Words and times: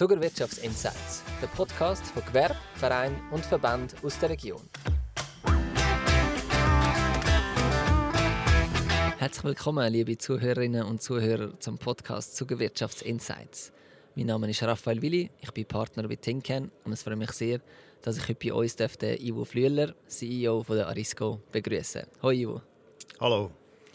Zuckerwirtschaftsinsights, 0.00 1.22
der 1.42 1.46
Podcast 1.48 2.06
von 2.06 2.24
Gewerbe, 2.24 2.56
Verein 2.76 3.20
und 3.30 3.44
Verband 3.44 3.94
aus 4.02 4.18
der 4.18 4.30
Region. 4.30 4.62
Herzlich 9.18 9.44
willkommen, 9.44 9.92
liebe 9.92 10.16
Zuhörerinnen 10.16 10.86
und 10.86 11.02
Zuhörer 11.02 11.60
zum 11.60 11.76
Podcast 11.76 12.34
Zuckerwirtschaftsinsights. 12.34 13.72
Mein 14.14 14.24
Name 14.24 14.48
ist 14.48 14.62
Raphael 14.62 15.02
Willi, 15.02 15.28
ich 15.38 15.50
bin 15.50 15.66
Partner 15.66 16.08
bei 16.08 16.16
Tinken 16.16 16.70
und 16.86 16.92
es 16.92 17.02
freut 17.02 17.18
mich 17.18 17.32
sehr, 17.32 17.60
dass 18.00 18.16
ich 18.16 18.26
heute 18.26 18.48
bei 18.48 18.54
uns 18.54 18.76
den 18.76 19.20
Ivo 19.20 19.44
Flüeler, 19.44 19.94
CEO 20.06 20.62
von 20.62 20.76
der 20.76 20.88
Arisco, 20.88 21.42
begrüßen. 21.52 22.04
Hallo 22.22 22.32
Ivo. 22.32 22.62
Hallo, 23.20 23.50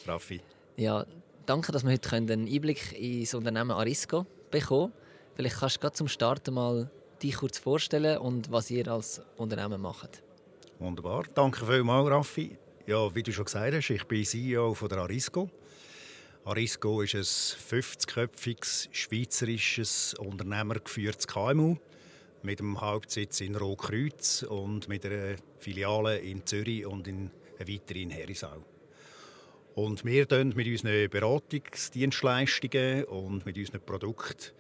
Raffi. 0.05 0.40
Ja, 0.77 1.03
danke, 1.48 1.72
dass 1.72 1.84
wir 1.84 1.94
heute 1.94 2.16
einen 2.16 2.48
Einblick 2.48 2.94
ins 2.94 3.34
Unternehmen 3.34 3.72
Arisco 3.72 4.27
bekommen 4.52 4.94
Vielleicht 5.35 5.59
kannst 5.59 5.75
du 5.75 5.80
gerade 5.81 5.95
zum 5.95 6.07
Start 6.07 6.49
mal 6.49 6.89
dich 7.21 7.35
kurz 7.35 7.57
vorstellen 7.57 8.17
und 8.20 8.52
was 8.52 8.71
ihr 8.71 8.88
als 8.88 9.21
Unternehmen 9.35 9.81
macht. 9.81 10.23
Wunderbar. 10.80 11.26
Danke 11.34 11.66
vielmals, 11.66 12.09
Raffi. 12.09 12.57
Ja, 12.88 13.13
wie 13.13 13.23
du 13.23 13.34
schon 13.34 13.45
gesagt 13.45 13.73
hast, 13.73 13.90
ich 13.90 14.05
bin 14.05 14.23
CEO 14.23 14.73
von 14.73 14.88
der 14.88 14.99
Arisco. 14.99 15.49
Arisco 16.45 17.02
ist 17.02 17.16
ein 17.16 17.23
50-köpfiges 17.23 18.88
schweizerisches 18.91 20.13
unternehmergeführtes 20.13 21.27
KMU 21.27 21.76
mit 22.43 22.59
dem 22.59 22.79
Hauptsitz 22.79 23.41
in 23.41 23.55
Rotkreuz 23.55 24.43
und 24.43 24.88
mit 24.88 25.05
einer 25.05 25.35
Filiale 25.57 26.20
in 26.20 26.45
Zürich 26.45 26.85
und 26.85 27.07
in 27.07 27.31
eine 27.59 27.67
weitere 27.67 28.04
in 28.04 28.12
Herisau. 28.12 28.63
Und 29.73 30.05
wir 30.05 30.27
mit 30.29 30.67
unseren 30.67 31.09
Beratungsdienstleistungen 31.09 33.05
und 33.05 33.45
mit 33.45 33.57
unseren 33.57 33.81
Produkten 33.81 34.54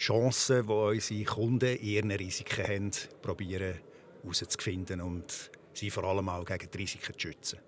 die 0.00 0.04
Chancen, 0.04 0.66
die 0.66 0.72
unsere 0.72 1.24
Kunden 1.24 1.76
in 1.76 1.84
ihren 1.84 2.10
Risiken 2.12 2.66
haben, 2.66 2.90
probieren 3.20 3.74
herauszufinden 4.22 5.00
und 5.02 5.50
sie 5.74 5.90
vor 5.90 6.04
allem 6.04 6.28
auch 6.28 6.44
gegen 6.44 6.70
die 6.70 6.78
Risiken 6.78 7.12
zu 7.12 7.20
schützen. 7.20 7.58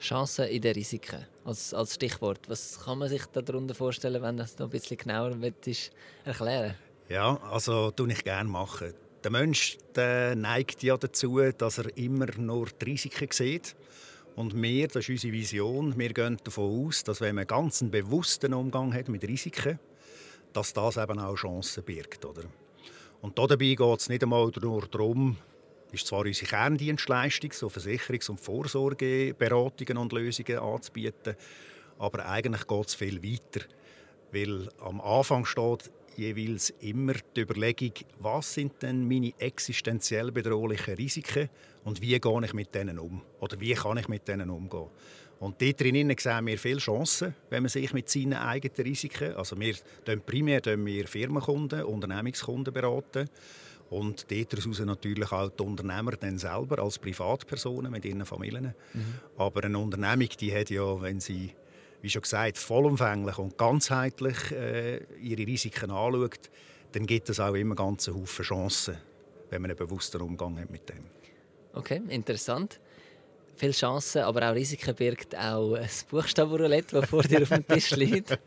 Chancen 0.00 0.46
in 0.46 0.62
den 0.62 0.74
Risiken 0.74 1.26
als, 1.44 1.74
als 1.74 1.94
Stichwort. 1.94 2.48
Was 2.48 2.80
kann 2.82 2.98
man 2.98 3.08
sich 3.08 3.24
darunter 3.26 3.74
vorstellen, 3.74 4.22
wenn 4.22 4.36
das 4.36 4.58
noch 4.58 4.66
ein 4.66 4.70
bisschen 4.70 4.96
genauer 4.96 5.36
willst, 5.38 5.92
erklären 6.24 6.74
Ja, 7.08 7.36
also 7.50 7.90
tue 7.90 8.10
ich 8.10 8.24
gerne 8.24 8.48
machen. 8.48 8.94
Der 9.22 9.30
Mensch 9.30 9.78
der 9.94 10.34
neigt 10.34 10.82
ja 10.82 10.96
dazu, 10.96 11.40
dass 11.56 11.78
er 11.78 11.96
immer 11.96 12.26
nur 12.38 12.68
die 12.80 12.86
Risiken 12.86 13.28
sieht. 13.30 13.76
Und 14.34 14.60
wir, 14.60 14.88
das 14.88 15.04
ist 15.04 15.10
unsere 15.10 15.32
Vision, 15.34 15.96
wir 15.98 16.14
gehen 16.14 16.38
davon 16.42 16.86
aus, 16.86 17.04
dass 17.04 17.20
wenn 17.20 17.34
man 17.34 17.46
ganz 17.46 17.82
einen 17.82 17.90
bewussten 17.90 18.54
Umgang 18.54 18.94
hat 18.94 19.08
mit 19.08 19.22
Risiken, 19.24 19.78
dass 20.52 20.72
das 20.72 20.96
eben 20.96 21.18
auch 21.18 21.36
Chancen 21.36 21.82
birgt. 21.84 22.24
Oder? 22.24 22.42
Und 23.20 23.38
dabei 23.38 23.74
geht 23.74 24.00
es 24.00 24.08
nicht 24.08 24.22
einmal 24.22 24.50
nur 24.60 24.86
darum, 24.88 25.36
ist 25.92 26.06
zwar 26.06 26.24
unsere 26.24 26.46
Kerndienstleistung, 26.46 27.52
so 27.52 27.68
Versicherungs- 27.68 28.30
und 28.30 28.40
Vorsorgeberatungen 28.40 29.98
und 29.98 30.12
Lösungen 30.12 30.58
anzubieten, 30.58 31.36
aber 31.98 32.26
eigentlich 32.26 32.66
geht 32.66 32.86
es 32.86 32.94
viel 32.94 33.22
weiter, 33.22 33.66
weil 34.32 34.68
am 34.80 35.00
Anfang 35.00 35.44
steht 35.44 35.90
jeweils 36.16 36.70
immer 36.80 37.14
die 37.36 37.42
Überlegung, 37.42 37.92
was 38.18 38.54
sind 38.54 38.82
denn 38.82 39.06
meine 39.06 39.32
existenziell 39.38 40.32
bedrohlichen 40.32 40.94
Risiken 40.94 41.48
und 41.84 42.00
wie 42.00 42.18
gehe 42.18 42.44
ich 42.44 42.54
mit 42.54 42.74
denen 42.74 42.98
um 42.98 43.22
oder 43.40 43.60
wie 43.60 43.74
kann 43.74 43.98
ich 43.98 44.08
mit 44.08 44.26
denen 44.28 44.50
umgehen. 44.50 44.88
Und 45.42 45.60
dort 45.60 45.80
drinnen 45.80 46.14
sehen 46.16 46.46
wir 46.46 46.56
viele 46.56 46.78
Chancen, 46.78 47.34
wenn 47.50 47.64
man 47.64 47.68
sich 47.68 47.92
mit 47.92 48.08
seinen 48.08 48.34
eigenen 48.34 48.86
Risiken, 48.86 49.34
also 49.34 49.58
wir 49.58 49.74
primär 50.24 50.60
wir 50.64 51.08
Firmenkunden, 51.08 51.82
Unternehmenskunden 51.82 52.72
beraten 52.72 53.28
und 53.90 54.24
daraus 54.30 54.78
natürlich 54.78 55.32
auch 55.32 55.50
die 55.50 55.62
Unternehmer 55.64 56.12
dann 56.12 56.38
selber 56.38 56.80
als 56.80 57.00
Privatpersonen 57.00 57.90
mit 57.90 58.04
ihren 58.04 58.24
Familien. 58.24 58.72
Mhm. 58.94 59.14
Aber 59.36 59.64
eine 59.64 59.76
Unternehmung, 59.76 60.28
die 60.28 60.54
hat 60.54 60.70
ja, 60.70 61.02
wenn 61.02 61.18
sie, 61.18 61.50
wie 62.02 62.08
schon 62.08 62.22
gesagt, 62.22 62.56
vollumfänglich 62.56 63.36
und 63.38 63.58
ganzheitlich 63.58 64.52
äh, 64.52 65.02
ihre 65.20 65.44
Risiken 65.44 65.90
anschaut, 65.90 66.50
dann 66.92 67.04
gibt 67.04 67.28
es 67.30 67.40
auch 67.40 67.54
immer 67.54 67.74
ganz 67.74 68.06
Haufen 68.06 68.44
Chancen, 68.44 68.96
wenn 69.50 69.60
man 69.60 69.72
einen 69.72 69.78
bewussten 69.78 70.20
Umgang 70.20 70.60
hat 70.60 70.70
mit 70.70 70.88
dem. 70.88 71.02
Okay, 71.72 72.00
interessant 72.10 72.78
viele 73.56 73.72
Chancen, 73.72 74.22
aber 74.22 74.50
auch 74.50 74.54
Risiken 74.54 74.94
birgt 74.94 75.36
auch 75.36 75.74
ein 75.74 75.88
Buchstabenroulette, 76.10 77.00
das 77.00 77.10
vor 77.10 77.22
dir 77.22 77.42
auf 77.42 77.48
dem 77.48 77.66
Tisch 77.66 77.90
liegt. 77.96 78.38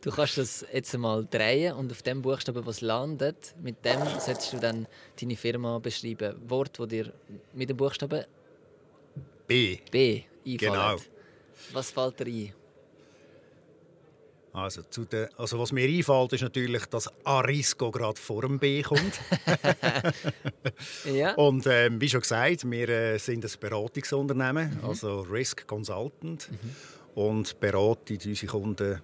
du 0.00 0.10
kannst 0.10 0.38
das 0.38 0.66
jetzt 0.72 0.94
einmal 0.94 1.24
drehen 1.24 1.74
und 1.74 1.90
auf 1.90 2.02
dem 2.02 2.22
Buchstaben, 2.22 2.64
was 2.66 2.80
landet, 2.80 3.54
mit 3.62 3.84
dem 3.84 4.00
solltest 4.18 4.52
du 4.52 4.58
dann 4.58 4.86
deine 5.20 5.36
Firma 5.36 5.78
beschreiben. 5.78 6.36
Wort, 6.46 6.78
wo 6.78 6.86
dir 6.86 7.12
mit 7.52 7.68
dem 7.70 7.76
Buchstaben 7.76 8.24
B, 9.46 9.78
B 9.90 10.22
einfällt. 10.46 10.60
Genau. 10.60 10.96
Was 11.72 11.90
fällt 11.90 12.20
dir 12.20 12.26
ein? 12.26 12.63
Also, 14.54 14.82
zu 14.82 15.04
der, 15.04 15.30
also 15.36 15.58
was 15.58 15.72
mir 15.72 15.88
einfällt, 15.88 16.32
ist 16.34 16.42
natürlich, 16.42 16.86
dass 16.86 17.10
Arisco 17.24 17.90
gerade 17.90 18.20
vor 18.20 18.42
dem 18.42 18.60
B 18.60 18.82
kommt. 18.82 19.20
ja. 21.12 21.34
Und 21.34 21.66
ähm, 21.66 22.00
wie 22.00 22.08
schon 22.08 22.20
gesagt, 22.20 22.70
wir 22.70 22.88
äh, 22.88 23.18
sind 23.18 23.44
ein 23.44 23.50
Beratungsunternehmen, 23.58 24.78
mhm. 24.78 24.88
also 24.88 25.22
Risk 25.22 25.66
Consultant. 25.66 26.48
Mhm. 26.52 27.20
Und 27.20 27.58
beraten 27.58 28.16
unsere 28.24 28.46
Kunden 28.46 29.02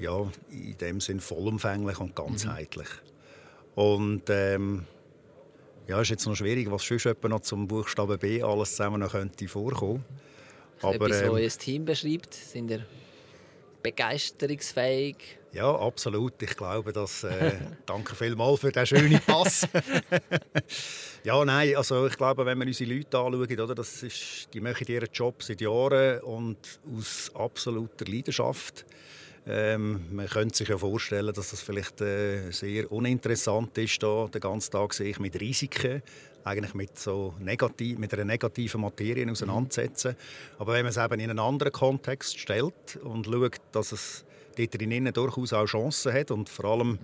ja, 0.00 0.28
in 0.50 0.76
dem 0.78 1.00
Sinn 1.00 1.20
vollumfänglich 1.20 2.00
und 2.00 2.16
ganzheitlich. 2.16 2.88
Mhm. 2.88 3.82
Und 3.82 4.22
ähm, 4.28 4.86
ja, 5.86 6.00
ist 6.00 6.10
jetzt 6.10 6.26
noch 6.26 6.34
schwierig, 6.34 6.68
was 6.68 6.84
sonst 6.84 7.06
noch 7.22 7.40
zum 7.40 7.68
Buchstaben 7.68 8.18
B 8.18 8.42
alles 8.42 8.70
zusammen 8.70 9.00
noch 9.00 9.12
könnte 9.12 9.46
vorkommen. 9.46 10.04
Aber, 10.82 11.06
Etwas, 11.06 11.22
ähm, 11.22 11.30
was 11.30 11.54
ein 11.54 11.58
Team 11.60 11.84
beschreibt, 11.84 12.34
sind 12.34 12.72
ihr 12.72 12.84
begeisterungsfähig? 13.82 15.38
Ja, 15.52 15.74
absolut. 15.74 16.42
Ich 16.42 16.56
glaube, 16.56 16.92
dass 16.92 17.24
äh, 17.24 17.52
danke 17.86 18.14
vielmals 18.14 18.60
für 18.60 18.70
den 18.70 18.86
schönen 18.86 19.20
Pass. 19.20 19.66
ja, 21.24 21.44
nein, 21.44 21.74
also 21.76 22.06
ich 22.06 22.16
glaube, 22.16 22.44
wenn 22.44 22.58
wir 22.58 22.66
unsere 22.66 22.92
Leute 22.92 23.18
anschauen, 23.18 23.60
oder, 23.60 23.74
das 23.74 24.02
ist, 24.02 24.48
die 24.52 24.60
machen 24.60 24.86
ihren 24.88 25.08
Job 25.12 25.42
seit 25.42 25.60
Jahren 25.60 26.20
und 26.20 26.58
aus 26.96 27.30
absoluter 27.34 28.04
Leidenschaft. 28.04 28.84
Ähm, 29.46 30.04
man 30.10 30.26
könnte 30.26 30.56
sich 30.56 30.68
ja 30.68 30.76
vorstellen, 30.76 31.32
dass 31.32 31.50
das 31.50 31.62
vielleicht 31.62 32.02
äh, 32.02 32.50
sehr 32.50 32.92
uninteressant 32.92 33.78
ist, 33.78 34.02
da 34.02 34.28
den 34.28 34.42
ganzen 34.42 34.72
Tag 34.72 34.92
sich 34.92 35.18
mit 35.18 35.40
Risiken 35.40 36.02
eigentlich 36.48 36.74
mit, 36.74 36.98
so 36.98 37.34
negativ, 37.38 37.98
mit 37.98 38.12
einer 38.14 38.24
negativen 38.24 38.80
Materie 38.80 39.30
auseinandersetzen. 39.30 40.16
Aber 40.58 40.72
wenn 40.72 40.84
man 40.84 40.90
es 40.90 40.96
eben 40.96 41.20
in 41.20 41.30
einen 41.30 41.38
anderen 41.38 41.72
Kontext 41.72 42.38
stellt 42.38 42.96
und 43.02 43.26
schaut, 43.26 43.60
dass 43.72 43.92
es 43.92 44.24
dort 44.56 44.74
drinnen 44.74 45.12
durchaus 45.12 45.52
auch 45.52 45.66
Chancen 45.66 46.12
hat 46.12 46.30
und 46.30 46.48
vor 46.48 46.64
allem, 46.66 46.90
mhm. 46.92 46.98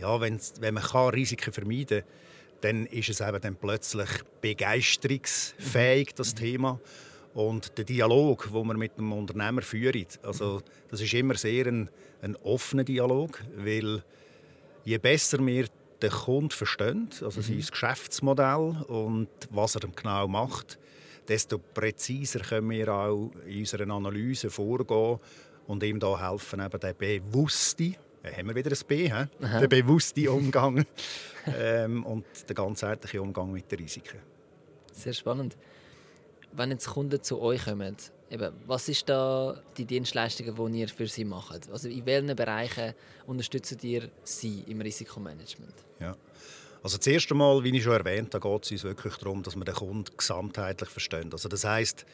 ja, 0.00 0.20
wenn 0.20 0.38
man 0.74 0.82
kann 0.82 1.08
Risiken 1.10 1.52
vermeiden 1.52 2.00
kann, 2.00 2.08
dann 2.60 2.86
ist 2.86 3.10
es 3.10 3.20
eben 3.20 3.40
dann 3.40 3.56
plötzlich 3.56 4.08
begeisterungsfähig, 4.40 6.14
das 6.14 6.34
mhm. 6.34 6.38
Thema. 6.38 6.80
Und 7.34 7.76
der 7.76 7.84
Dialog, 7.84 8.48
den 8.52 8.66
wir 8.66 8.74
mit 8.74 8.96
dem 8.96 9.12
Unternehmer 9.12 9.62
führen, 9.62 10.06
also 10.22 10.62
das 10.88 11.00
ist 11.00 11.12
immer 11.14 11.34
sehr 11.34 11.66
ein, 11.66 11.90
ein 12.22 12.36
offener 12.36 12.84
Dialog, 12.84 13.42
weil 13.56 14.02
je 14.84 14.98
besser 14.98 15.44
wir 15.44 15.66
den 16.04 16.10
Kunden 16.10 16.50
verstehen, 16.50 17.08
also 17.22 17.40
mhm. 17.40 17.44
sein 17.44 17.66
Geschäftsmodell 17.70 18.84
und 18.88 19.28
was 19.50 19.74
er 19.74 19.80
genau 19.80 20.28
macht, 20.28 20.78
desto 21.26 21.58
präziser 21.58 22.40
können 22.40 22.70
wir 22.70 22.88
auch 22.92 23.30
in 23.46 23.60
unserer 23.60 23.90
Analyse 23.90 24.50
vorgehen 24.50 25.18
und 25.66 25.82
ihm 25.82 25.98
da 25.98 26.30
helfen, 26.30 26.60
eben 26.60 26.80
den 26.80 26.96
bewussten, 26.96 27.96
äh, 28.22 28.32
haben 28.32 28.48
wir 28.48 28.54
wieder 28.54 28.70
ein 28.70 28.86
B, 28.86 29.10
he? 29.10 29.60
den 29.60 29.68
bewussten 29.68 30.28
Umgang 30.28 30.84
ähm, 31.46 32.04
und 32.04 32.26
den 32.48 32.54
ganzheitlichen 32.54 33.20
Umgang 33.20 33.50
mit 33.50 33.70
den 33.72 33.78
Risiken. 33.78 34.18
Sehr 34.92 35.14
spannend. 35.14 35.56
Wenn 36.52 36.70
jetzt 36.70 36.86
Kunden 36.86 37.22
zu 37.22 37.40
euch 37.40 37.64
kommen, 37.64 37.96
Eben, 38.34 38.52
was 38.66 38.88
ist 38.88 39.08
da 39.08 39.54
die 39.76 39.84
Dienstleistungen, 39.84 40.72
die 40.72 40.80
ihr 40.80 40.88
für 40.88 41.06
sie 41.06 41.24
macht? 41.24 41.70
Also 41.70 41.88
in 41.88 42.04
welchen 42.04 42.34
Bereichen 42.34 42.92
unterstützt 43.28 43.84
ihr 43.84 44.10
sie 44.24 44.64
im 44.66 44.80
Risikomanagement? 44.80 45.74
Ja. 46.00 46.16
Also 46.82 46.98
das 46.98 47.06
erste 47.06 47.34
Mal, 47.34 47.62
wie 47.62 47.76
ich 47.76 47.84
schon 47.84 47.92
erwähnt 47.92 48.34
habe, 48.34 48.48
geht 48.48 48.64
es 48.64 48.72
uns 48.72 48.82
wirklich 48.82 49.14
darum, 49.18 49.44
dass 49.44 49.54
wir 49.54 49.64
den 49.64 49.76
Kunden 49.76 50.16
gesamtheitlich 50.16 50.90
verstehen. 50.90 51.30
Also 51.30 51.48
das 51.48 51.62
heißt, 51.62 52.04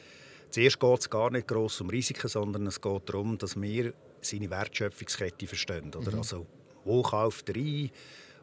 zuerst 0.51 0.79
geht 0.79 1.01
es 1.01 1.09
gar 1.09 1.31
nicht 1.31 1.49
groß 1.49 1.81
um 1.81 1.89
Risiken, 1.89 2.29
sondern 2.29 2.67
es 2.67 2.79
geht 2.79 3.09
darum, 3.09 3.39
dass 3.39 3.59
wir 3.59 3.95
seine 4.21 4.51
Wertschöpfungskette 4.51 5.47
verstehen. 5.47 5.91
Oder? 5.95 6.13
Mhm. 6.13 6.19
Also 6.19 6.47
wo 6.85 7.01
kauft 7.01 7.49
er 7.49 7.57
ein? 7.57 7.91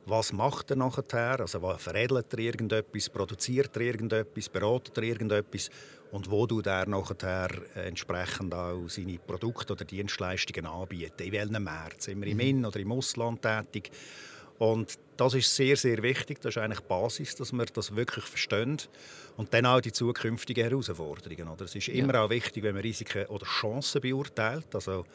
was 0.08 0.32
macht 0.32 0.72
er 0.72 0.78
nachher? 0.78 1.40
Also 1.40 1.60
veredelt 1.78 2.34
er 2.34 2.40
irgendetwas, 2.40 3.10
produziert 3.10 3.76
er 3.76 3.82
irgendetwas, 3.82 4.50
beratet 4.50 4.98
er 4.98 5.04
irgendetwas 5.04 5.70
und 6.12 6.32
wo 6.32 6.46
du 6.46 6.62
er 6.62 6.88
nachher 6.88 7.50
entsprechend 7.76 8.54
auch 8.54 8.88
seine 8.88 9.20
Produkte 9.20 9.74
oder 9.74 9.86
Dienstleistungen 9.86 10.66
anbieten. 10.66 11.24
In 11.24 11.32
welchen 11.32 11.64
Märkten? 11.64 12.02
Sind 12.02 12.22
wir 12.22 12.28
im 12.28 12.38
mhm. 12.38 12.42
In- 12.42 12.66
oder 12.66 12.80
im 12.80 12.92
Ausland 12.92 13.42
tätig? 13.42 13.92
Und 14.60 14.98
das 15.18 15.34
ist 15.34 15.56
sehr, 15.56 15.76
sehr 15.76 16.02
wichtig. 16.02 16.42
Das 16.42 16.56
ist 16.56 16.62
eigentlich 16.62 16.80
die 16.80 16.88
Basis, 16.88 17.36
dass 17.36 17.52
wir 17.52 17.66
das 17.66 17.96
wirklich 17.96 18.26
verstehen. 18.26 18.78
Und 19.36 19.54
dann 19.54 19.66
auch 19.66 19.82
die 19.82 19.92
zukünftigen 19.92 20.64
Herausforderungen. 20.64 21.48
Oder? 21.48 21.66
Es 21.66 21.76
ist 21.76 21.90
immer 21.90 22.16
ja. 22.16 22.24
auch 22.24 22.30
wichtig, 22.30 22.64
wenn 22.64 22.74
man 22.74 22.82
Risiken 22.82 23.26
oder 23.28 23.46
Chancen 23.46 24.02
beurteilt. 24.02 24.74
Also 24.74 25.06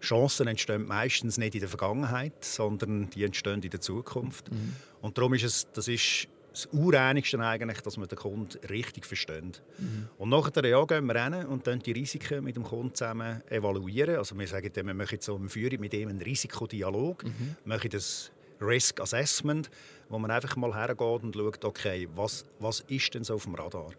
Chancen 0.00 0.46
entstehen 0.46 0.86
meistens 0.86 1.38
nicht 1.38 1.54
in 1.54 1.60
der 1.60 1.68
Vergangenheit, 1.68 2.44
sondern 2.44 3.10
die 3.10 3.24
entstehen 3.24 3.62
in 3.62 3.70
der 3.70 3.80
Zukunft. 3.80 4.50
Mhm. 4.52 4.76
Und 5.00 5.18
darum 5.18 5.34
ist 5.34 5.44
es, 5.44 5.66
das 5.72 5.88
ist 5.88 6.28
das 6.54 6.68
Ureinigste 6.72 7.38
eigentlich, 7.40 7.80
dass 7.80 7.96
man 7.96 8.08
den 8.08 8.16
Kunden 8.16 8.58
richtig 8.68 9.04
versteht. 9.06 9.60
Mhm. 9.78 10.08
Und 10.18 10.28
nachher 10.28 10.64
ja, 10.64 10.84
gehen 10.84 11.06
wir 11.06 11.22
hin 11.22 11.46
und 11.46 11.66
dann 11.66 11.80
die 11.80 11.92
Risiken 11.92 12.44
mit 12.44 12.54
dem 12.54 12.62
Kunden 12.62 12.94
zusammen 12.94 13.42
evaluieren. 13.50 14.16
Also 14.16 14.38
wir 14.38 14.46
sagen, 14.46 14.70
wir 14.74 14.94
machen 14.94 15.18
so 15.20 15.38
Führung 15.48 15.80
mit 15.80 15.92
ihm 15.94 16.08
einen 16.08 16.22
Risikodialog, 16.22 17.24
mhm. 17.24 17.56
machen 17.64 17.90
das 17.90 18.30
Risk 18.64 19.00
Assessment, 19.00 19.70
wo 20.08 20.18
man 20.18 20.30
einfach 20.30 20.56
mal 20.56 20.74
hergeht 20.74 21.22
und 21.22 21.34
schaut, 21.34 21.64
okay, 21.64 22.08
was, 22.14 22.44
was 22.58 22.80
ist 22.88 23.14
denn 23.14 23.24
so 23.24 23.34
auf 23.34 23.44
dem 23.44 23.54
Radar? 23.54 23.90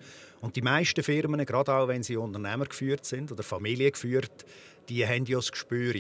Und 0.42 0.56
die 0.56 0.62
meisten 0.62 1.04
Firmen, 1.04 1.46
gerade 1.46 1.74
auch 1.74 1.88
wenn 1.88 2.04
sie 2.04 2.18
Unternehmer 2.18 2.66
geführt 2.66 3.06
sind 3.06 3.32
oder 3.32 3.44
Familie 3.44 3.92
geführt, 3.92 4.46
die 4.90 5.06
haben 5.06 5.26
ja 5.26 5.38
das 5.38 5.52
Gespür, 5.52 5.94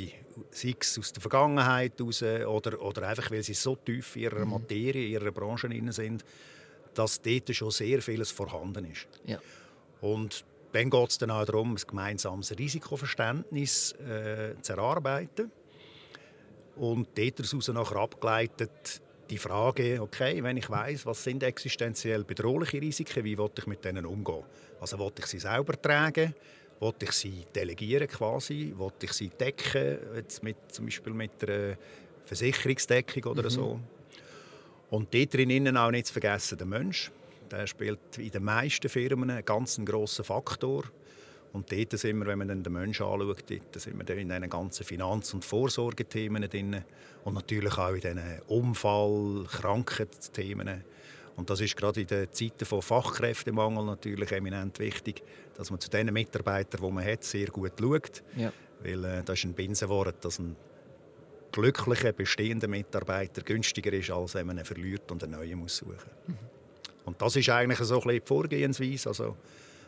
sei 0.51 0.75
es 0.79 0.99
aus 0.99 1.11
der 1.11 1.21
Vergangenheit 1.21 1.93
heraus 1.97 2.21
oder, 2.21 2.81
oder 2.81 3.07
einfach, 3.07 3.31
weil 3.31 3.43
sie 3.43 3.53
so 3.53 3.75
tief 3.75 4.15
in 4.15 4.23
ihrer 4.23 4.45
mhm. 4.45 4.51
Materie, 4.51 5.05
in 5.05 5.11
ihrer 5.13 5.31
Branche 5.31 5.69
sind, 5.91 6.23
dass 6.93 7.21
dort 7.21 7.55
schon 7.55 7.71
sehr 7.71 8.01
vieles 8.01 8.31
vorhanden 8.31 8.85
ist. 8.85 9.07
Ja. 9.25 9.39
Und 10.01 10.45
dann 10.71 10.89
geht 10.89 11.09
es 11.09 11.17
dann 11.17 11.31
auch 11.31 11.45
darum, 11.45 11.73
ein 11.73 11.81
gemeinsames 11.87 12.57
Risikoverständnis 12.57 13.93
äh, 13.93 14.55
zu 14.61 14.73
erarbeiten. 14.73 15.51
Und 16.75 17.07
daraus 17.17 17.67
nachher 17.69 17.95
abgeleitet 17.97 19.01
die 19.29 19.37
Frage, 19.37 20.01
okay, 20.01 20.43
wenn 20.43 20.57
ich 20.57 20.69
weiß, 20.69 21.05
was 21.05 21.23
sind 21.23 21.41
existenziell 21.43 22.23
bedrohliche 22.23 22.81
Risiken, 22.81 23.23
wie 23.23 23.37
will 23.37 23.49
ich 23.57 23.67
mit 23.67 23.83
denen 23.83 24.05
umgehen? 24.05 24.43
Also 24.79 24.99
will 24.99 25.11
ich 25.17 25.25
sie 25.25 25.39
selber 25.39 25.81
tragen? 25.81 26.35
Will 26.79 26.93
ich 26.99 27.11
sie 27.11 27.45
delegieren 27.53 28.07
quasi? 28.07 28.73
Will 28.77 28.91
ich 29.01 29.13
sie 29.13 29.29
decken? 29.29 29.97
Jetzt 30.15 30.43
mit, 30.43 30.57
zum 30.69 30.85
Beispiel 30.85 31.13
mit 31.13 31.43
einer 31.43 31.77
Versicherungsdeckung 32.25 33.31
oder 33.31 33.43
mhm. 33.43 33.49
so. 33.49 33.79
Und 34.89 35.13
dort 35.13 35.33
drinnen 35.33 35.77
auch 35.77 35.91
nicht 35.91 36.07
zu 36.07 36.13
vergessen, 36.13 36.57
der 36.57 36.67
Mensch. 36.67 37.11
Der 37.49 37.67
spielt 37.67 38.17
in 38.17 38.31
den 38.31 38.43
meisten 38.43 38.89
Firmen 38.89 39.29
einen 39.29 39.45
ganz 39.45 39.79
grossen 39.83 40.25
Faktor. 40.25 40.83
Und 41.55 41.71
dort 41.71 41.97
sind 41.97 42.17
wir, 42.19 42.27
wenn 42.27 42.39
man 42.39 42.49
den 42.49 42.73
Menschen 42.73 43.05
anschaut, 43.05 43.45
dort 43.49 43.81
sind 43.81 43.97
wir 43.97 44.17
in 44.17 44.27
diesen 44.27 44.49
ganzen 44.49 44.83
Finanz- 44.83 45.33
und 45.33 45.45
Vorsorgethemen 45.45 46.49
drin. 46.49 46.83
Und 47.23 47.33
natürlich 47.33 47.77
auch 47.77 47.93
in 47.93 48.01
diesen 48.01 48.41
Unfall-, 48.47 49.45
Krankheitsthemen. 49.49 50.83
Und 51.37 51.49
das 51.49 51.61
ist 51.61 51.77
gerade 51.77 52.01
in 52.01 52.07
den 52.07 52.29
Zeiten 52.33 52.65
von 52.65 52.81
Fachkräftemangel 52.81 53.85
natürlich 53.85 54.33
eminent 54.33 54.79
wichtig, 54.79 55.23
dass 55.55 55.71
man 55.71 55.79
zu 55.79 55.89
den 55.89 56.11
Mitarbeitern, 56.11 56.81
die 56.85 56.91
man 56.91 57.05
hat, 57.05 57.23
sehr 57.23 57.47
gut 57.47 57.71
schaut. 57.79 58.21
Ja. 58.35 58.51
Weil 58.83 59.05
äh, 59.05 59.23
das 59.23 59.39
ist 59.39 59.45
ein 59.45 59.53
Binsenwort, 59.53 60.25
dass 60.25 60.39
ein 60.39 60.57
glücklicher, 61.53 62.11
bestehender 62.11 62.67
Mitarbeiter 62.67 63.41
günstiger 63.43 63.93
ist, 63.93 64.11
als 64.11 64.35
wenn 64.35 64.47
man 64.47 64.57
ihn 64.57 64.65
verliert 64.65 65.09
und 65.09 65.23
einen 65.23 65.31
neuen 65.31 65.59
muss 65.59 65.77
suchen 65.77 65.95
muss. 65.95 66.35
Mhm. 66.35 66.37
Und 67.05 67.21
das 67.21 67.37
ist 67.37 67.47
eigentlich 67.47 67.79
so 67.79 67.95
ein 67.95 68.01
bisschen 68.01 68.19
die 68.19 68.27
Vorgehensweise. 68.27 69.07
Also. 69.07 69.37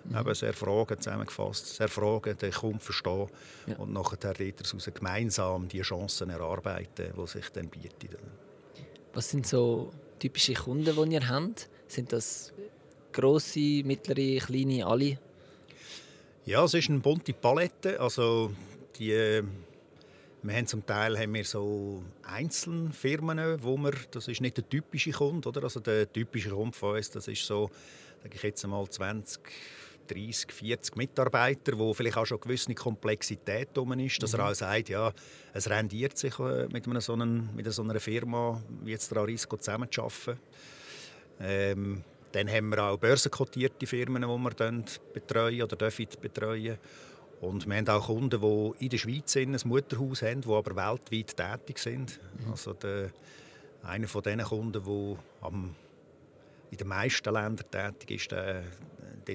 Eben 0.09 0.35
sehr 0.35 0.53
Fragen 0.53 0.99
zusammengefasst, 0.99 1.75
sehr 1.75 1.89
Fragen, 1.89 2.37
den 2.37 2.51
Kunden 2.51 2.79
verstehen 2.79 3.27
ja. 3.67 3.75
und 3.77 3.91
nachher 3.93 4.17
daraus 4.17 4.89
gemeinsam 4.93 5.67
die 5.67 5.81
Chancen 5.81 6.29
erarbeiten, 6.29 7.13
die 7.17 7.27
sich 7.27 7.49
dann 7.49 7.67
bieten. 7.67 8.15
Was 9.13 9.29
sind 9.29 9.47
so 9.47 9.91
typische 10.19 10.53
Kunden, 10.53 10.95
die 10.95 11.13
ihr 11.13 11.27
habt? 11.27 11.69
Sind 11.87 12.13
das 12.13 12.53
grosse, 13.11 13.83
mittlere, 13.83 14.37
kleine, 14.37 14.85
alle? 14.85 15.17
Ja, 16.45 16.63
es 16.63 16.73
ist 16.73 16.89
eine 16.89 16.99
bunte 16.99 17.33
Palette. 17.33 17.99
Also 17.99 18.53
die, 18.97 19.41
wir 20.43 20.55
haben 20.55 20.67
zum 20.67 20.85
Teil 20.85 21.17
haben 21.17 21.33
wir 21.33 21.43
so 21.43 22.03
einzelne 22.23 22.91
Firmen, 22.91 23.61
wo 23.61 23.75
wir, 23.77 23.93
das 24.11 24.27
ist 24.27 24.41
nicht 24.41 24.57
der 24.57 24.69
typische 24.69 25.11
Kunde, 25.11 25.49
oder? 25.49 25.63
Also 25.63 25.79
der 25.79 26.11
typische 26.11 26.51
Kunde 26.51 26.77
von 26.77 26.95
uns, 26.95 27.09
das 27.09 27.27
ist 27.27 27.45
so, 27.45 27.69
sage 28.23 28.35
ich 28.35 28.43
jetzt 28.43 28.65
mal 28.65 28.87
20, 28.87 29.41
30, 30.07 30.51
40 30.51 30.95
Mitarbeiter, 30.95 31.77
wo 31.77 31.93
vielleicht 31.93 32.17
auch 32.17 32.25
schon 32.25 32.37
eine 32.37 32.43
gewisse 32.43 32.73
Komplexität 32.73 33.69
drum 33.73 33.93
ist, 33.93 34.21
dass 34.21 34.33
mhm. 34.33 34.39
er 34.39 34.49
auch 34.49 34.55
sagt, 34.55 34.89
ja, 34.89 35.11
es 35.53 35.69
rendiert 35.69 36.17
sich 36.17 36.37
äh, 36.39 36.67
mit, 36.67 36.87
einer 36.87 37.01
so 37.01 37.13
einer, 37.13 37.25
mit 37.25 37.71
so 37.71 37.83
einer 37.83 37.99
Firma 37.99 38.61
wie 38.83 38.91
jetzt 38.91 39.11
der 39.11 39.19
Arisco 39.19 39.57
zusammenzuarbeiten. 39.57 40.39
Ähm, 41.39 42.03
dann 42.31 42.49
haben 42.49 42.69
wir 42.69 42.83
auch 42.83 42.97
börsenkotierte 42.97 43.87
Firmen, 43.87 44.21
die 44.21 44.27
wir 44.27 44.49
dann 44.51 44.83
betreuen 45.13 45.63
oder 45.63 45.75
dürfen 45.75 46.07
betreuen. 46.21 46.77
Und 47.39 47.67
wir 47.67 47.75
haben 47.75 47.87
auch 47.87 48.07
Kunden, 48.07 48.41
die 48.41 48.85
in 48.85 48.89
der 48.89 48.97
Schweiz 48.97 49.35
ein 49.37 49.57
Mutterhaus 49.65 50.21
haben, 50.21 50.41
die 50.41 50.49
aber 50.49 50.75
weltweit 50.75 51.37
tätig 51.37 51.77
sind. 51.77 52.19
Mhm. 52.39 52.51
Also 52.51 52.73
der, 52.73 53.11
einer 53.83 54.07
von 54.07 54.23
diesen 54.23 54.41
Kunden, 54.41 54.83
der 54.83 55.17
am, 55.41 55.75
in 56.71 56.77
den 56.77 56.87
meisten 56.87 57.33
Ländern 57.33 57.71
tätig 57.71 58.11
ist, 58.11 58.31
der, 58.31 58.63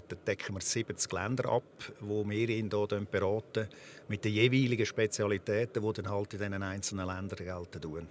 Dort 0.01 0.27
decken 0.27 0.55
wir 0.55 0.61
70 0.61 1.13
Länder 1.13 1.51
ab, 1.51 1.63
wo 2.01 2.29
wir 2.29 2.49
ihn 2.49 2.71
hier 2.71 3.07
beraten 3.11 3.69
mit 4.09 4.25
den 4.25 4.33
jeweiligen 4.33 4.87
Spezialitäten, 4.87 5.83
die 5.83 5.93
dann 5.93 6.11
halt 6.11 6.33
in 6.35 6.39
diesen 6.39 6.63
einzelnen 6.63 7.07
Ländern 7.07 7.39
gelten. 7.39 8.09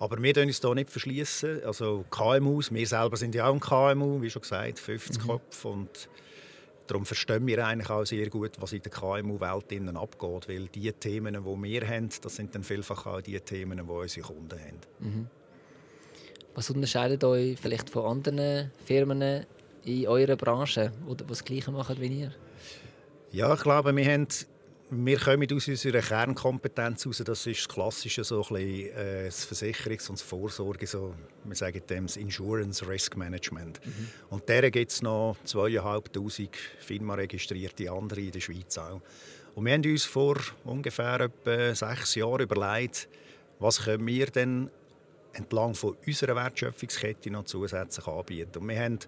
Aber 0.00 0.22
wir 0.22 0.32
dürfen 0.32 0.48
uns 0.48 0.60
hier 0.60 0.74
nicht 0.74 0.90
verschließen. 0.90 1.64
Also 1.64 2.04
KMUs, 2.10 2.72
wir 2.72 2.86
selber 2.86 3.16
sind 3.16 3.34
ja 3.34 3.48
auch 3.48 3.54
ein 3.54 3.60
KMU, 3.60 4.22
wie 4.22 4.30
schon 4.30 4.42
gesagt, 4.42 4.78
50 4.78 5.22
mhm. 5.22 5.26
Köpfe. 5.28 5.68
Und 5.68 6.08
darum 6.86 7.04
verstehen 7.04 7.46
wir 7.46 7.66
eigentlich 7.66 7.90
auch 7.90 8.04
sehr 8.04 8.28
gut, 8.30 8.52
was 8.60 8.72
in 8.72 8.82
der 8.82 8.92
KMU-Welt 8.92 9.96
abgeht. 9.96 10.48
Weil 10.48 10.68
die 10.68 10.92
Themen, 10.92 11.34
die 11.34 11.62
wir 11.62 11.88
haben, 11.88 12.08
das 12.22 12.36
sind 12.36 12.54
dann 12.54 12.62
vielfach 12.62 13.06
auch 13.06 13.20
die 13.20 13.40
Themen, 13.40 13.78
die 13.84 13.92
unsere 13.92 14.26
Kunden 14.26 14.58
haben. 14.58 14.78
Mhm. 15.00 15.26
Was 16.54 16.70
unterscheidet 16.70 17.22
euch 17.24 17.58
vielleicht 17.60 17.90
von 17.90 18.04
anderen 18.04 18.70
Firmen 18.84 19.46
in 19.88 20.06
eurer 20.06 20.36
Branche, 20.36 20.92
die 21.08 21.26
das 21.26 21.44
Gleiche 21.44 21.70
machen 21.70 21.96
wie 21.98 22.06
ihr? 22.06 22.32
Ja, 23.32 23.54
ich 23.54 23.62
glaube, 23.62 23.94
wir, 23.96 24.12
haben, 24.12 24.26
wir 24.90 25.18
kommen 25.18 25.48
aus 25.52 25.68
unserer 25.68 26.00
Kernkompetenz 26.00 27.04
heraus. 27.04 27.22
Das 27.24 27.46
ist 27.46 27.60
das 27.60 27.68
Klassische, 27.68 28.24
so 28.24 28.42
ein 28.42 28.54
bisschen, 28.54 28.96
äh, 28.96 29.24
das 29.26 29.46
Versicherungs- 29.46 30.08
und 30.10 30.18
das 30.18 30.22
Vorsorge, 30.22 30.86
so, 30.86 31.14
wir 31.44 31.56
sagen 31.56 31.82
dem 31.88 32.06
das 32.06 32.16
Insurance 32.16 32.86
Risk 32.86 33.16
Management. 33.16 33.80
Mhm. 33.84 34.08
Und 34.30 34.48
deren 34.48 34.70
gibt 34.70 34.92
es 34.92 35.02
noch 35.02 35.36
zweieinhalbtausend 35.44 36.50
FINMA-registrierte 36.80 37.90
andere 37.90 38.20
in 38.20 38.32
der 38.32 38.40
Schweiz 38.40 38.76
auch. 38.76 39.00
Und 39.54 39.64
wir 39.64 39.72
haben 39.72 39.84
uns 39.84 40.04
vor 40.04 40.36
ungefähr 40.64 41.20
etwa 41.20 41.74
sechs 41.74 42.14
Jahren 42.14 42.42
überlegt, 42.42 43.08
was 43.58 43.84
können 43.84 44.06
wir 44.06 44.26
denn 44.26 44.70
entlang 45.32 45.74
von 45.74 45.96
unserer 46.06 46.36
Wertschöpfungskette 46.36 47.30
noch 47.30 47.44
zusätzlich 47.44 48.06
anbieten. 48.06 48.58
Und 48.58 48.68
wir 48.68 48.78
haben 48.78 48.98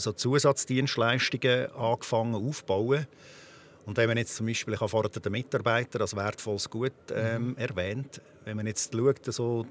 also 0.00 0.12
Zusatzdienstleistungen 0.12 1.70
angefangen 1.72 2.34
aufzubauen. 2.34 3.06
Und 3.86 3.96
wenn 3.96 4.08
man 4.08 4.16
jetzt 4.16 4.36
zum 4.36 4.46
Beispiel, 4.46 4.74
ich 4.74 4.80
habe 4.80 4.88
vorhin 4.88 5.10
den 5.22 5.32
Mitarbeiter 5.32 6.00
als 6.00 6.16
wertvolles 6.16 6.70
Gut 6.70 6.92
ähm, 7.14 7.48
mhm. 7.48 7.56
erwähnt, 7.56 8.20
wenn 8.44 8.56
man 8.56 8.66
jetzt 8.66 8.94
schaut, 8.94 9.26
also, 9.26 9.66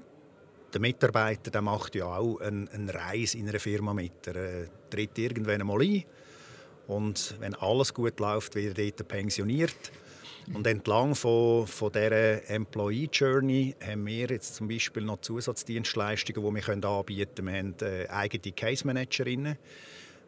der 0.72 0.80
Mitarbeiter 0.80 1.50
der 1.50 1.62
macht 1.62 1.96
ja 1.96 2.04
auch 2.04 2.40
eine, 2.40 2.68
eine 2.72 2.94
Reise 2.94 3.38
in 3.38 3.48
einer 3.48 3.58
Firma 3.58 3.92
mit. 3.92 4.26
Er 4.28 4.36
äh, 4.36 4.66
tritt 4.88 5.18
irgendwann 5.18 5.60
einmal 5.60 5.82
ein 5.82 6.04
und 6.86 7.34
wenn 7.40 7.54
alles 7.54 7.92
gut 7.92 8.20
läuft, 8.20 8.54
wird 8.54 8.78
er 8.78 8.90
dort 8.90 9.08
pensioniert. 9.08 9.90
Und 10.52 10.66
entlang 10.66 11.14
von, 11.14 11.66
von 11.66 11.92
dieser 11.92 12.48
Employee 12.50 13.08
Journey 13.12 13.74
haben 13.80 14.06
wir 14.06 14.26
jetzt 14.28 14.56
zum 14.56 14.68
Beispiel 14.68 15.04
noch 15.04 15.20
Zusatzdienstleistungen, 15.20 16.54
die 16.54 16.66
wir 16.66 16.84
anbieten 16.84 17.46
können. 17.46 17.74
Wir 17.80 17.88
haben 17.88 18.04
äh, 18.04 18.08
eigene 18.08 18.52
Case 18.52 18.84
Managerinnen, 18.86 19.56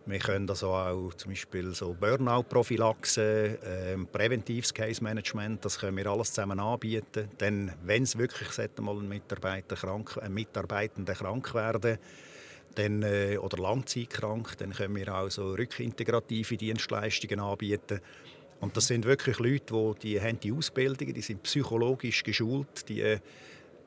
wir 0.05 0.19
können 0.19 0.49
also 0.51 0.69
auch 0.69 1.15
zum 1.15 1.31
Beispiel 1.31 1.75
so 1.75 1.95
Burnout-Prophylaxe, 1.95 3.59
äh, 3.63 3.97
präventives 4.11 4.75
Case-Management, 4.75 5.65
das 5.65 5.79
können 5.79 5.97
wir 5.97 6.07
alles 6.09 6.33
zusammen 6.33 6.59
anbieten. 6.59 7.29
Denn 7.39 7.73
wenn 7.85 8.03
es 8.03 8.19
wirklich 8.19 8.49
mal 8.81 8.97
ein 8.97 9.09
Mitarbeiter 9.09 9.77
krank, 9.77 10.19
ein 10.21 10.35
Mitarbeitender 10.35 11.15
krank 11.15 11.55
werden 11.55 11.99
dann, 12.75 13.03
äh, 13.03 13.37
oder 13.39 13.59
langzeitkrank, 13.59 14.57
dann 14.59 14.73
können 14.73 14.97
wir 14.97 15.15
auch 15.15 15.31
so 15.31 15.53
rückintegrative 15.53 16.57
Dienstleistungen 16.57 17.39
anbieten. 17.41 18.01
Und 18.61 18.77
das 18.77 18.87
sind 18.87 19.05
wirklich 19.05 19.39
Leute, 19.39 19.95
die, 20.03 20.09
die 20.09 20.21
haben 20.21 20.41
die 20.41 20.53
Ausbildungen, 20.53 21.15
die 21.15 21.21
sind 21.21 21.43
psychologisch 21.43 22.23
geschult. 22.23 22.89
Die, 22.89 23.03
äh, 23.03 23.19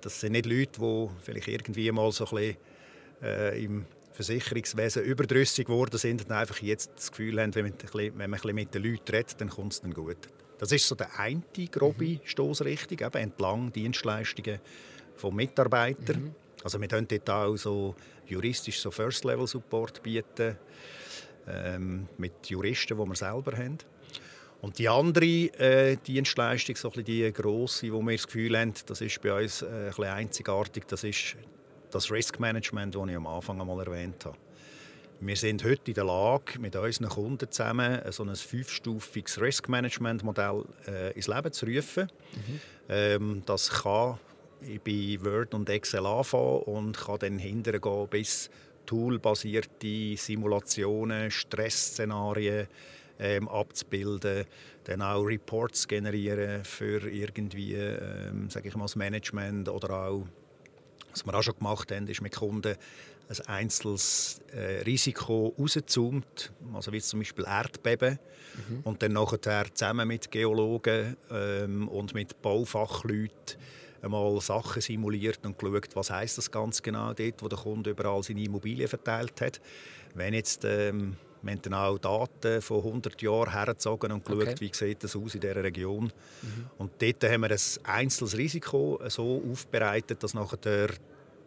das 0.02 0.20
sind 0.22 0.34
nicht 0.34 0.46
Leute, 0.46 0.80
die 0.80 1.10
vielleicht 1.24 1.48
irgendwie 1.48 1.92
mal 1.92 2.12
so 2.12 2.26
ein 2.26 2.36
bisschen, 2.36 2.58
äh, 3.22 3.64
im 3.64 3.86
Versicherungswesen 4.16 5.04
überdrüssig 5.04 5.68
geworden 5.68 5.98
sind 5.98 6.24
und 6.24 6.32
einfach 6.32 6.60
jetzt 6.62 6.92
das 6.96 7.12
Gefühl 7.12 7.42
haben, 7.42 7.54
wenn 7.54 7.66
man, 7.66 7.74
wenn 7.94 8.14
man 8.16 8.24
ein 8.24 8.32
bisschen 8.32 8.56
mit 8.56 8.74
den 8.74 8.84
Leuten 8.84 9.12
redet, 9.12 9.40
dann 9.42 9.50
kommt 9.50 9.74
es 9.74 9.82
dann 9.82 9.94
gut. 9.94 10.18
Das 10.58 10.72
ist 10.72 10.88
so 10.88 10.96
der 10.96 11.20
eine 11.20 11.44
grobe 11.70 12.06
mhm. 12.06 12.20
Stoßrichtung, 12.24 13.00
eben 13.00 13.18
entlang 13.18 13.74
Dienstleistungen 13.74 14.60
von 15.16 15.36
Mitarbeitern. 15.36 16.24
Mhm. 16.24 16.36
Also 16.64 16.80
wir 16.80 16.88
können 16.88 17.08
dort 17.08 17.30
auch 17.30 17.58
so 17.58 17.94
juristisch 18.26 18.80
so 18.80 18.90
First-Level-Support 18.90 20.02
bieten, 20.02 20.58
ähm, 21.48 22.08
mit 22.18 22.48
Juristen, 22.48 22.98
die 22.98 23.06
wir 23.06 23.16
selber 23.16 23.58
haben. 23.58 23.78
Und 24.62 24.80
die 24.80 24.90
andere 24.90 25.26
äh, 25.26 25.98
Dienstleistung, 25.98 26.76
so 26.76 26.90
die 26.90 27.32
grosse, 27.34 27.92
wo 27.92 28.02
wir 28.02 28.16
das 28.16 28.26
Gefühl 28.26 28.58
haben, 28.58 28.74
das 28.86 29.02
ist 29.02 29.22
bei 29.22 29.44
uns 29.44 29.62
äh, 29.62 29.66
ein 29.66 29.86
bisschen 29.88 30.04
einzigartig, 30.06 30.86
das 30.88 31.04
ist 31.04 31.36
das 31.92 32.12
Risk 32.12 32.40
Management, 32.40 32.96
das 32.96 33.10
ich 33.10 33.16
am 33.16 33.28
Anfang 33.28 33.60
einmal 33.60 33.86
erwähnt 33.86 34.26
habe. 34.26 34.38
Wir 35.22 35.36
sind 35.36 35.64
heute 35.64 35.92
in 35.92 35.94
der 35.94 36.04
Lage, 36.04 36.60
mit 36.60 36.76
unseren 36.76 37.08
Kunden 37.10 37.50
zusammen 37.50 38.00
so 38.12 38.24
ein 38.24 38.36
fünfstufiges 38.36 39.40
Risk 39.40 39.70
Management 39.70 40.24
Modell 40.24 40.66
äh, 40.88 41.14
ins 41.14 41.28
Leben 41.28 41.52
zu 41.54 41.66
rufen. 41.66 42.12
Mhm. 42.36 42.60
Ähm, 42.90 43.44
das 43.46 43.70
kann 43.70 44.20
bei 44.84 45.18
Word 45.22 45.54
und 45.54 45.70
Excel 45.70 46.06
anfangen 46.06 46.64
und 46.64 46.98
kann 46.98 47.20
dann 47.20 47.40
hintergehen 47.40 48.08
bis 48.10 48.50
toolbasierte 48.86 50.18
Simulationen, 50.18 51.32
Stressszenarien 51.32 52.68
ähm, 53.20 53.48
abzubilden, 53.48 54.46
dann 54.84 55.02
auch 55.02 55.24
Reports 55.24 55.88
generieren 55.88 56.64
für 56.64 57.10
irgendwie, 57.10 57.74
ähm, 57.74 58.50
sage 58.50 58.68
ich 58.68 58.76
mal, 58.76 58.86
das 58.86 58.96
Management 58.96 59.70
oder 59.70 60.08
auch, 60.08 60.28
was 61.16 61.26
wir 61.26 61.34
auch 61.34 61.44
schon 61.44 61.58
gemacht 61.58 61.92
haben, 61.92 62.08
ist 62.08 62.22
mit 62.22 62.36
Kunden 62.36 62.76
ein 63.28 63.48
einzelnes 63.48 64.42
äh, 64.54 64.82
Risiko 64.84 65.56
rauszoomt, 65.58 66.52
also 66.74 66.92
wie 66.92 67.02
zum 67.02 67.20
Beispiel 67.20 67.46
Erdbeben, 67.46 68.20
mhm. 68.70 68.82
und 68.84 69.02
dann 69.02 69.14
nachher 69.14 69.74
zusammen 69.74 70.08
mit 70.08 70.30
Geologen 70.30 71.18
ähm, 71.32 71.88
und 71.88 72.14
mit 72.14 72.42
Baufachleuten 72.42 73.58
einmal 74.02 74.40
Sachen 74.42 74.82
simuliert 74.82 75.40
und 75.44 75.58
geschaut, 75.58 75.96
was 75.96 76.12
heißt 76.12 76.38
das 76.38 76.52
ganz 76.52 76.82
genau 76.82 77.14
dort, 77.14 77.42
wo 77.42 77.48
der 77.48 77.58
Kunde 77.58 77.92
überall 77.92 78.22
seine 78.22 78.44
Immobilien 78.44 78.88
verteilt 78.88 79.42
hat. 79.42 79.60
Wenn 80.14 80.36
jetzt 80.36 80.64
ähm, 80.64 81.18
wir 81.46 81.52
haben 81.52 81.62
dann 81.62 81.74
auch 81.76 81.98
Daten 82.00 82.60
von 82.62 82.78
100 82.78 83.22
Jahren 83.22 83.52
hergezogen 83.52 84.12
und 84.12 84.26
geschaut, 84.26 84.48
okay. 84.48 84.56
wie 84.60 84.72
sieht 84.74 85.04
das 85.04 85.16
aus 85.16 85.36
in 85.36 85.42
dieser 85.42 85.64
Region. 85.64 86.06
Mhm. 86.06 86.66
Und 86.80 86.92
dort 87.00 87.24
haben 87.24 87.42
wir 87.42 87.52
ein 87.52 87.60
einzelnes 87.84 88.36
Risiko 88.36 89.00
so 89.08 89.44
aufbereitet, 89.52 90.24
dass 90.24 90.34
nachher 90.34 90.90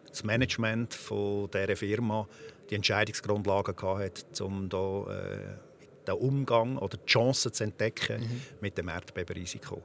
das 0.09 0.23
Management 0.23 0.93
von 0.93 1.49
dieser 1.51 1.75
Firma 1.75 2.27
die 2.69 2.75
Entscheidungsgrundlagen 2.75 3.75
hatte, 3.81 4.43
um 4.45 4.69
da, 4.69 5.03
äh, 5.09 6.07
den 6.07 6.15
Umgang 6.15 6.77
oder 6.77 6.97
die 6.97 7.05
Chancen 7.05 7.51
zu 7.51 7.65
entdecken 7.65 8.21
mhm. 8.21 8.41
mit 8.61 8.77
dem 8.77 8.87
Erdbebenrisiko. 8.87 9.81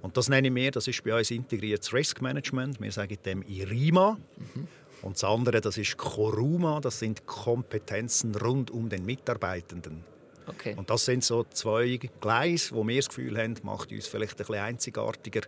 Und 0.00 0.16
das 0.16 0.28
nenne 0.28 0.48
ich 0.48 0.52
mir, 0.52 0.72
das 0.72 0.88
ist 0.88 1.04
bei 1.04 1.16
uns 1.16 1.30
integriertes 1.30 1.92
Risk 1.92 2.20
Management. 2.20 2.80
Wir 2.80 2.90
sagen 2.90 3.16
dem 3.24 3.42
IRIMA. 3.42 4.18
Mhm. 4.54 4.68
Und 5.02 5.16
das 5.16 5.24
andere, 5.24 5.60
das 5.60 5.78
ist 5.78 5.96
Coruma, 5.96 6.80
das 6.80 7.00
sind 7.00 7.26
Kompetenzen 7.26 8.34
rund 8.36 8.70
um 8.70 8.88
den 8.88 9.04
Mitarbeitenden. 9.04 10.04
Okay. 10.46 10.74
Und 10.76 10.90
das 10.90 11.04
sind 11.04 11.24
so 11.24 11.44
zwei 11.44 11.98
Gleise, 12.20 12.74
wo 12.74 12.86
wir 12.86 12.96
das 12.96 13.08
Gefühl 13.08 13.36
haben, 13.38 13.54
macht 13.62 13.92
uns 13.92 14.06
vielleicht 14.06 14.34
ein 14.34 14.46
bisschen 14.46 14.62
einzigartiger. 14.62 15.42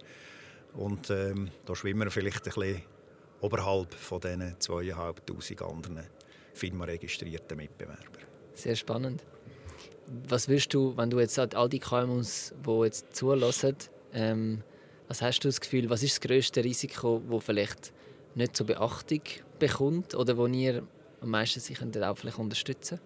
Und 0.75 1.11
ähm, 1.11 1.51
da 1.65 1.75
schwimmen 1.75 2.03
wir 2.03 2.11
vielleicht 2.11 2.47
ein 2.47 2.55
bisschen 2.55 2.83
oberhalb 3.41 3.95
von 3.95 4.21
diesen 4.21 4.57
zweieinhalbtausend 4.59 5.63
anderen 5.63 6.03
FINMA-registrierten 6.55 7.57
Mitbewerbern. 7.57 8.25
Sehr 8.55 8.77
spannend. 8.77 9.25
Was 10.29 10.49
willst 10.49 10.75
du, 10.75 10.97
wenn 10.97 11.11
du 11.11 11.19
jetzt 11.21 11.39
all 11.39 11.69
die 11.69 11.79
KMUs, 11.79 12.55
die 12.67 12.85
jetzt 12.85 13.15
zulassen, 13.15 13.77
ähm, 14.13 14.63
was 15.09 15.23
hast 15.23 15.41
du 15.41 15.49
das 15.49 15.61
Gefühl, 15.61 15.91
was 15.91 16.03
ist 16.03 16.15
das 16.15 16.21
grösste 16.21 16.63
Risiko, 16.63 17.23
wo 17.27 17.41
vielleicht 17.41 17.93
nicht 18.35 18.57
so 18.57 18.65
Beachtung 18.65 19.21
bekommt 19.59 20.15
oder 20.15 20.37
wo 20.37 20.47
ihr 20.47 20.83
am 21.21 21.31
meisten 21.31 21.61
sich 21.61 21.81
auch 21.81 22.17
vielleicht 22.17 22.39
unterstützen 22.39 23.01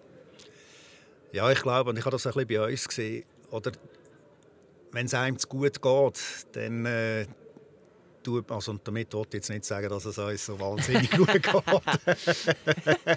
Ja, 1.31 1.51
ich 1.51 1.61
glaube, 1.61 1.89
und 1.89 1.97
ich 1.97 2.05
habe 2.05 2.11
das 2.11 2.25
ein 2.25 2.33
bisschen 2.33 2.47
bei 2.47 2.71
uns 2.71 2.87
gesehen, 2.87 3.25
oder 3.51 3.71
wenn 4.91 5.05
es 5.05 5.13
einem 5.13 5.37
zu 5.37 5.47
gut 5.47 5.81
geht, 5.81 6.21
dann 6.53 6.85
äh, 6.85 7.25
tut, 8.23 8.51
also 8.51 8.71
und 8.71 8.87
damit 8.87 9.13
wollte 9.13 9.37
ich 9.37 9.41
jetzt 9.41 9.49
nicht 9.49 9.65
sagen, 9.65 9.89
dass 9.89 10.05
es 10.05 10.17
uns 10.17 10.45
so 10.45 10.59
wahnsinnig 10.59 11.09
gut 11.17 11.31
geht. 11.31 11.47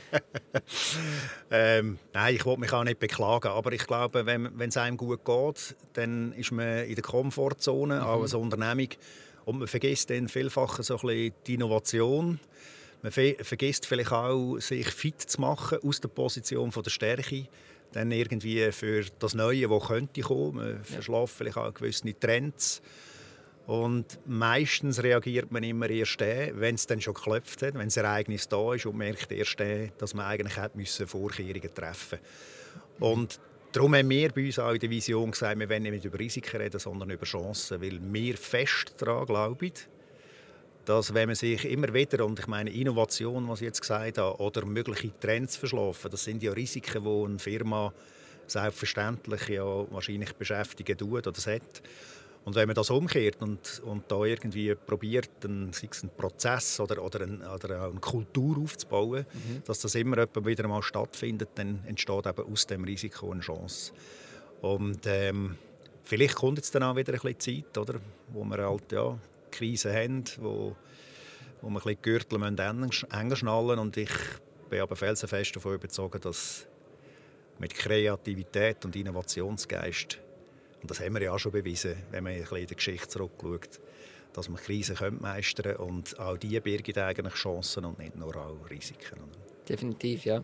ähm, 1.51 1.99
nein, 2.13 2.35
ich 2.35 2.45
wollte 2.45 2.61
mich 2.61 2.73
auch 2.73 2.85
nicht 2.85 2.99
beklagen, 2.99 3.49
aber 3.49 3.73
ich 3.73 3.87
glaube, 3.87 4.27
wenn, 4.27 4.61
es 4.61 4.77
einem 4.77 4.97
gut 4.97 5.25
geht, 5.25 5.77
dann 5.95 6.33
ist 6.33 6.53
man 6.53 6.85
in 6.85 6.95
der 6.95 7.05
Komfortzone, 7.05 8.01
mhm. 8.01 8.07
als 8.07 8.35
Unternehmung, 8.35 8.89
und 9.45 9.59
man 9.59 9.69
vergisst 9.69 10.11
dann 10.11 10.29
vielfach 10.29 10.83
so 10.83 10.95
ein 10.95 11.01
bisschen 11.01 11.35
die 11.47 11.55
Innovation. 11.55 12.41
Man 13.03 13.13
vergisst 13.13 13.87
vielleicht 13.87 14.13
auch, 14.13 14.59
sich 14.59 14.89
fit 14.89 15.21
zu 15.21 15.41
machen 15.41 15.79
aus 15.83 16.01
der 16.01 16.09
Position 16.09 16.71
von 16.71 16.83
der 16.83 16.91
Stärke. 16.91 17.49
Dann 17.93 18.11
irgendwie 18.11 18.71
für 18.71 19.05
das 19.19 19.35
Neue, 19.35 19.69
das 19.69 19.87
könnte 19.89 20.21
kommen. 20.21 20.57
Man 20.57 20.85
verschläft 20.85 21.35
vielleicht 21.35 21.57
auch 21.57 21.75
gewisse 21.75 22.19
Trends. 22.19 22.81
Und 23.67 24.19
meistens 24.27 25.03
reagiert 25.03 25.51
man 25.53 25.63
immer 25.63 25.89
erst 25.89 26.21
dann, 26.21 26.61
wenn 26.61 26.75
es 26.75 26.87
dann 26.87 27.01
schon 27.01 27.15
geklopft 27.15 27.63
hat, 27.63 27.75
wenn 27.75 27.87
das 27.87 27.97
Ereignis 27.97 28.49
da 28.49 28.75
ist 28.75 28.87
und 28.87 28.97
merkt 28.97 29.31
erst 29.31 29.61
dann, 29.61 29.93
dass 29.99 30.15
man 30.15 30.27
eigentlich 30.27 30.57
hätte 30.57 31.07
Vorkehrungen 31.07 31.75
treffen 31.75 32.19
müssen. 32.19 33.13
Und 33.13 33.41
Darum 33.73 33.95
haben 33.95 34.11
wir 34.11 34.31
bei 34.33 34.45
uns 34.45 34.59
auch 34.59 34.73
in 34.73 34.81
der 34.81 34.91
Vision 34.91 35.31
gesagt, 35.31 35.59
wir 35.59 35.69
wollen 35.71 35.85
nicht 35.85 36.05
über 36.05 36.19
Risiken 36.19 36.61
reden, 36.61 36.79
sondern 36.79 37.09
über 37.09 37.25
Chancen, 37.25 37.81
weil 37.81 37.99
wir 38.03 38.37
fest 38.37 38.95
daran 38.99 39.25
glauben, 39.25 39.73
dass 40.85 41.15
wenn 41.15 41.29
man 41.31 41.37
sich 41.37 41.65
immer 41.65 41.95
wieder, 41.95 42.27
und 42.27 42.39
ich 42.39 42.47
meine 42.47 42.69
Innovation, 42.69 43.49
was 43.49 43.63
ich 43.63 43.69
jetzt 43.69 43.81
gesagt 43.81 44.19
habe, 44.19 44.39
oder 44.43 44.67
mögliche 44.67 45.19
Trends 45.19 45.57
verschlafen, 45.57 46.11
das 46.11 46.25
sind 46.25 46.43
ja 46.43 46.53
Risiken, 46.53 47.03
die 47.03 47.25
eine 47.25 47.39
Firma 47.39 47.95
selbstverständlich 48.47 49.49
ja 49.49 49.65
wahrscheinlich 49.91 50.35
beschäftigen 50.35 50.99
tut 50.99 51.27
oder 51.27 51.41
hat. 51.41 51.83
Und 52.45 52.57
wenn 52.57 52.67
man 52.67 52.75
das 52.75 52.91
umkehrt 52.91 53.41
und, 53.41 53.83
und 53.85 54.11
da 54.11 54.25
irgendwie 54.25 54.75
probiert, 54.75 55.31
einen, 55.45 55.73
sei 55.73 55.89
es 55.91 56.03
einen 56.03 56.11
Prozess 56.17 56.81
oder, 56.81 57.03
oder, 57.03 57.21
ein, 57.21 57.43
oder 57.43 57.85
eine 57.85 58.01
Kultur 58.01 58.59
aufzubauen, 58.59 59.25
mhm. 59.33 59.63
dass 59.65 59.81
das 59.81 59.95
immer 59.95 60.17
wieder 60.17 60.67
mal 60.67 60.83
stattfindet, 60.83 61.51
dann 61.55 61.85
entsteht 61.87 62.27
eben 62.27 62.53
aus 62.53 62.67
dem 62.67 62.83
Risiko 62.85 63.31
eine 63.31 63.43
Chance. 63.43 63.93
Und 64.61 65.07
ähm, 65.07 65.57
vielleicht 66.03 66.35
kommt 66.35 66.59
jetzt 66.59 66.75
dann 66.75 66.83
auch 66.83 66.97
wieder 66.97 67.13
ein 67.13 67.21
bisschen 67.21 67.65
Zeit, 67.65 67.79
oder, 67.79 68.01
wo 68.33 68.45
wir 68.45 68.59
halt 68.59 68.91
ja, 68.91 69.17
Krisen 69.53 69.93
haben, 69.93 70.25
wo, 70.41 70.75
wo 71.61 71.69
wir 71.69 71.71
ein 71.71 71.75
bisschen 71.75 71.91
die 71.91 72.03
Gürtel 72.03 72.43
enger 72.43 73.37
schnallen 73.37 73.79
und 73.79 73.97
ich 73.97 74.11
bin 74.69 74.81
aber 74.81 74.97
felsenfest 74.97 75.55
davon 75.55 75.75
überzeugt, 75.75 76.25
dass 76.25 76.67
mit 77.59 77.75
Kreativität 77.75 78.85
und 78.85 78.97
Innovationsgeist 78.97 80.19
und 80.83 80.91
das 80.91 81.01
haben 81.01 81.15
wir 81.15 81.23
ja 81.23 81.33
auch 81.33 81.39
schon 81.39 81.53
bewiesen, 81.53 81.95
wenn 82.11 82.25
man 82.25 82.33
ein 82.33 82.41
bisschen 82.41 82.59
in 82.59 82.67
der 82.67 82.77
Geschichte 82.77 83.09
zurückschaut, 83.09 83.81
dass 84.33 84.49
man 84.49 84.61
Krisen 84.61 84.97
meistern 85.21 85.77
können 85.77 85.89
und 85.89 86.19
auch 86.19 86.37
die 86.37 86.59
birgen 86.61 86.99
eigentlich 86.99 87.35
Chancen 87.35 87.85
und 87.85 87.99
nicht 87.99 88.17
nur 88.17 88.35
auch 88.37 88.69
Risiken. 88.69 89.19
Definitiv, 89.69 90.25
ja. 90.25 90.43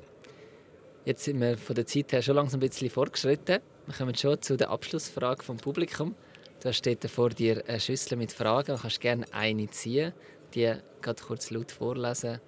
Jetzt 1.04 1.24
sind 1.24 1.40
wir 1.40 1.56
von 1.56 1.74
der 1.74 1.86
Zeit 1.86 2.12
her 2.12 2.22
schon 2.22 2.36
langsam 2.36 2.60
ein 2.60 2.68
bisschen 2.68 2.90
fortgeschritten. 2.90 3.60
Wir 3.86 3.94
kommen 3.94 4.14
schon 4.14 4.40
zu 4.42 4.56
der 4.56 4.70
Abschlussfrage 4.70 5.42
vom 5.42 5.56
Publikum. 5.56 6.14
Da 6.60 6.72
steht 6.72 7.08
vor 7.10 7.30
dir 7.30 7.64
eine 7.66 7.80
Schüssel 7.80 8.18
mit 8.18 8.32
Fragen. 8.32 8.74
Du 8.76 8.82
kannst 8.82 9.00
gerne 9.00 9.24
eine 9.32 9.68
ziehen, 9.70 10.12
die 10.54 10.74
gerade 11.00 11.22
kurz 11.22 11.50
laut 11.50 11.72
vorlesen 11.72 12.40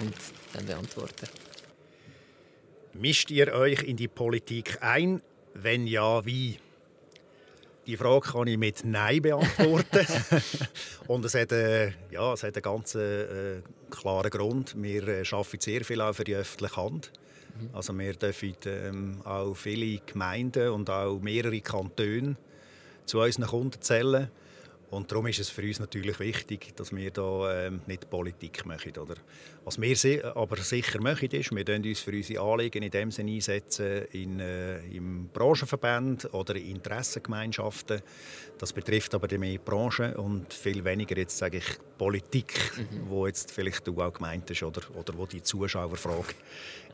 und 0.00 0.14
dann 0.54 0.66
beantworten. 0.66 1.28
Mischt 2.94 3.30
ihr 3.30 3.52
euch 3.52 3.82
in 3.82 3.96
die 3.96 4.08
Politik 4.08 4.78
ein? 4.80 5.22
Wenn 5.54 5.86
ja, 5.86 6.24
wie? 6.24 6.58
Die 7.86 7.96
Frage 7.96 8.32
kann 8.32 8.46
ich 8.46 8.58
mit 8.58 8.84
Nein 8.84 9.22
beantworten. 9.22 10.06
und 11.08 11.24
es 11.24 11.34
hat, 11.34 11.50
äh, 11.50 11.92
ja, 12.10 12.32
es 12.32 12.44
hat 12.44 12.54
einen 12.54 12.62
ganz 12.62 12.94
äh, 12.94 13.60
klaren 13.90 14.30
Grund. 14.30 14.74
Wir 14.80 15.08
äh, 15.08 15.24
arbeiten 15.32 15.60
sehr 15.60 15.84
viel 15.84 16.00
auch 16.00 16.12
für 16.12 16.22
die 16.22 16.36
öffentliche 16.36 16.76
Hand. 16.76 17.10
Mhm. 17.58 17.70
Also 17.72 17.92
wir 17.98 18.14
dürfen 18.14 18.54
ähm, 18.66 19.20
auch 19.24 19.54
viele 19.54 19.98
Gemeinden 20.06 20.68
und 20.70 20.90
auch 20.90 21.18
mehrere 21.20 21.60
Kantone 21.60 22.36
zu 23.04 23.18
unseren 23.18 23.46
Kunden 23.46 23.82
zählen. 23.82 24.30
Und 24.92 25.10
darum 25.10 25.26
ist 25.26 25.40
es 25.40 25.48
für 25.48 25.62
uns 25.62 25.80
natürlich 25.80 26.20
wichtig, 26.20 26.76
dass 26.76 26.94
wir 26.94 27.10
da 27.10 27.66
ähm, 27.66 27.80
nicht 27.86 28.10
Politik 28.10 28.66
machen. 28.66 28.92
Oder? 28.98 29.14
Was 29.64 29.80
wir 29.80 30.36
aber 30.36 30.58
sicher 30.58 31.00
machen, 31.00 31.30
ist, 31.30 31.50
wir 31.50 31.66
uns 31.66 32.00
für 32.00 32.10
unsere 32.10 32.42
Anliegen 32.42 32.82
in 32.82 32.90
dem 32.90 33.10
Sinne 33.10 33.32
einsetzen 33.32 34.04
in, 34.12 34.38
äh, 34.38 34.80
im 34.88 35.30
Branchenverband 35.32 36.34
oder 36.34 36.56
in 36.56 36.76
Interessengemeinschaften. 36.76 38.02
Das 38.58 38.74
betrifft 38.74 39.14
aber 39.14 39.28
die 39.28 39.38
mehr 39.38 39.58
Branchen 39.58 40.14
und 40.14 40.52
viel 40.52 40.84
weniger 40.84 41.16
jetzt 41.16 41.38
sage 41.38 41.56
ich 41.56 41.78
Politik, 41.96 42.52
mhm. 42.76 43.08
wo 43.08 43.26
jetzt 43.26 43.50
vielleicht 43.50 43.86
du 43.86 43.98
auch 44.02 44.12
gemeint 44.12 44.50
hast 44.50 44.62
oder, 44.62 44.82
oder 44.94 45.16
wo 45.16 45.24
die 45.24 45.42
Zuschauerfrage 45.42 46.34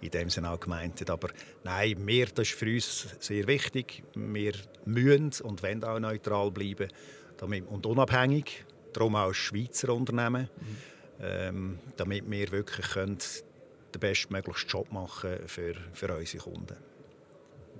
in 0.00 0.10
dem 0.10 0.30
Sinne 0.30 0.50
auch 0.50 0.60
gemeint 0.60 1.00
hat. 1.00 1.10
Aber 1.10 1.30
nein, 1.64 1.96
wir, 2.06 2.26
das 2.26 2.48
ist 2.48 2.56
für 2.56 2.72
uns 2.72 3.08
sehr 3.18 3.48
wichtig. 3.48 4.04
Wir 4.14 4.52
müssen 4.84 5.32
und 5.42 5.64
wollen 5.64 5.82
auch 5.82 5.98
neutral 5.98 6.52
bleiben 6.52 6.88
und 7.42 7.86
unabhängig, 7.86 8.64
darum 8.92 9.16
auch 9.16 9.32
Schweizer 9.32 9.94
Unternehmen. 9.94 10.48
Mhm. 10.60 10.76
ähm, 11.20 11.78
damit 11.96 12.30
wir 12.30 12.52
wirklich 12.52 12.86
können 12.90 13.18
den 13.94 14.00
bestmöglichen 14.00 14.68
Job 14.68 14.92
machen 14.92 15.38
für, 15.46 15.74
für 15.92 16.16
unsere 16.16 16.42
Kunden. 16.42 16.76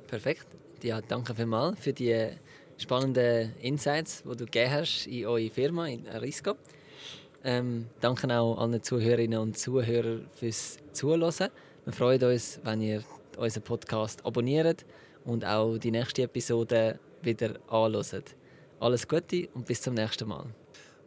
Perfekt. 0.07 0.47
Ja, 0.83 1.01
danke 1.01 1.35
vielmals 1.35 1.79
für 1.81 1.93
die 1.93 2.31
spannenden 2.79 3.55
Insights, 3.61 4.23
die 4.23 4.37
du 4.37 4.45
gegeben 4.45 4.71
hast 4.71 5.07
in 5.07 5.27
eure 5.27 5.51
Firma, 5.51 5.87
in 5.89 6.09
Arisco. 6.09 6.57
Ähm, 7.45 7.87
danke 8.01 8.27
auch 8.37 8.59
allen 8.59 8.83
Zuhörerinnen 8.83 9.39
und 9.39 9.59
Zuhörern 9.59 10.29
fürs 10.35 10.79
Zuhören. 10.93 11.51
Wir 11.85 11.93
freuen 11.93 12.23
uns, 12.23 12.61
wenn 12.65 12.81
ihr 12.81 13.03
unseren 13.37 13.63
Podcast 13.63 14.25
abonniert 14.25 14.85
und 15.25 15.45
auch 15.45 15.79
die 15.79 15.91
nächste 15.91 16.23
Episode 16.23 16.99
wieder 17.23 17.55
anhört. 17.69 18.35
Alles 18.81 19.09
Gute 19.09 19.49
und 19.55 19.67
bis 19.67 19.83
zum 19.83 19.95
nächsten 19.95 20.29
Mal. 20.29 20.47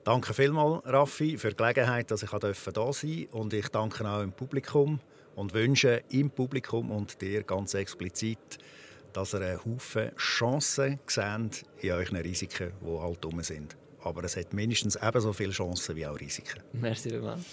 Danke 0.04 0.34
vielmals, 0.34 0.84
Raffi, 0.86 1.38
für 1.38 1.52
die 1.52 1.56
Gelegenheit, 1.56 2.12
dass 2.12 2.24
ich 2.24 2.30
da 2.32 2.54
sein 2.54 2.74
durfte. 2.74 3.28
Und 3.32 3.54
ich 3.54 3.70
danke 3.70 4.08
auch 4.10 4.22
im 4.22 4.32
Publikum 4.32 5.00
und 5.36 5.54
wünsche 5.54 6.04
im 6.10 6.30
Publikum 6.30 6.92
und 6.92 7.22
dir 7.22 7.44
ganz 7.44 7.74
explizit, 7.74 8.58
dass 9.14 9.34
ihr 9.34 9.42
einen 9.42 9.66
Haufen 9.66 10.12
Chancen 10.18 11.00
seht 11.08 11.66
in 11.82 11.92
euren 11.92 12.18
Risiken, 12.18 12.72
die 12.82 13.00
halt 13.00 13.24
dumm 13.24 13.42
sind. 13.44 13.78
Aber 14.04 14.24
es 14.24 14.36
hat 14.36 14.54
mindestens 14.54 14.96
ebenso 14.96 15.32
viele 15.32 15.52
Chancen 15.52 15.96
wie 15.96 16.08
auch 16.08 16.20
Risiken. 16.20 16.62
Merci 16.74 17.10
vielmals. 17.10 17.46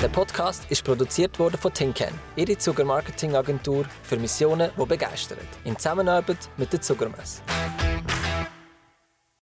Der 0.00 0.06
Podcast 0.06 0.62
ist 0.68 0.84
produziert 0.84 1.40
worden 1.40 1.58
von 1.58 1.74
Tinken, 1.74 2.14
ihre 2.36 2.56
Zuckermarketingagentur 2.56 3.84
für 4.04 4.16
Missionen, 4.16 4.70
die 4.80 4.86
begeistern. 4.86 5.38
In 5.64 5.76
Zusammenarbeit 5.76 6.48
mit 6.56 6.72
der 6.72 6.80
Zuckermesse. 6.80 7.42